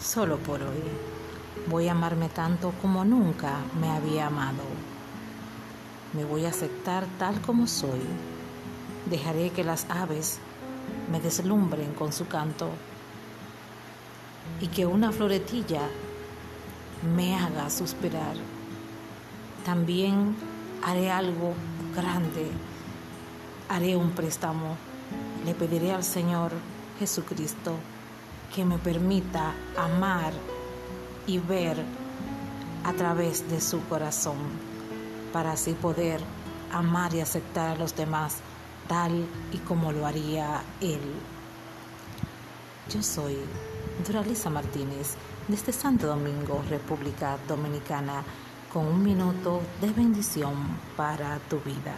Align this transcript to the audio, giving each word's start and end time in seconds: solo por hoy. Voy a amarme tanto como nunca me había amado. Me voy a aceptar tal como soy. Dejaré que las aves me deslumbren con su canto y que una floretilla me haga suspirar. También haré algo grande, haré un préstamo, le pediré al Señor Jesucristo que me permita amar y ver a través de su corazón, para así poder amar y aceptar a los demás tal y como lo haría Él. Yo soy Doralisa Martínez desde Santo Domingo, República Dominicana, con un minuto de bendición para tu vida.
solo 0.00 0.38
por 0.38 0.62
hoy. 0.62 0.82
Voy 1.68 1.88
a 1.88 1.92
amarme 1.92 2.28
tanto 2.28 2.72
como 2.80 3.04
nunca 3.04 3.58
me 3.80 3.90
había 3.90 4.28
amado. 4.28 4.62
Me 6.14 6.24
voy 6.24 6.46
a 6.46 6.48
aceptar 6.48 7.06
tal 7.18 7.40
como 7.42 7.66
soy. 7.66 8.00
Dejaré 9.08 9.50
que 9.50 9.62
las 9.62 9.86
aves 9.90 10.38
me 11.10 11.20
deslumbren 11.20 11.92
con 11.92 12.12
su 12.12 12.26
canto 12.26 12.70
y 14.60 14.68
que 14.68 14.86
una 14.86 15.12
floretilla 15.12 15.82
me 17.14 17.36
haga 17.36 17.70
suspirar. 17.70 18.36
También 19.64 20.34
haré 20.82 21.10
algo 21.10 21.54
grande, 21.94 22.50
haré 23.68 23.96
un 23.96 24.10
préstamo, 24.12 24.76
le 25.44 25.54
pediré 25.54 25.92
al 25.92 26.04
Señor 26.04 26.52
Jesucristo 26.98 27.74
que 28.54 28.64
me 28.64 28.78
permita 28.78 29.52
amar 29.76 30.32
y 31.26 31.38
ver 31.38 31.76
a 32.84 32.92
través 32.92 33.48
de 33.50 33.60
su 33.60 33.80
corazón, 33.88 34.38
para 35.32 35.52
así 35.52 35.72
poder 35.74 36.20
amar 36.72 37.14
y 37.14 37.20
aceptar 37.20 37.76
a 37.76 37.78
los 37.78 37.94
demás 37.94 38.38
tal 38.88 39.24
y 39.52 39.58
como 39.58 39.92
lo 39.92 40.06
haría 40.06 40.62
Él. 40.80 41.00
Yo 42.92 43.02
soy 43.02 43.36
Doralisa 44.04 44.50
Martínez 44.50 45.14
desde 45.46 45.72
Santo 45.72 46.08
Domingo, 46.08 46.62
República 46.68 47.38
Dominicana, 47.46 48.24
con 48.72 48.86
un 48.86 49.02
minuto 49.02 49.60
de 49.80 49.92
bendición 49.92 50.54
para 50.96 51.38
tu 51.48 51.60
vida. 51.60 51.94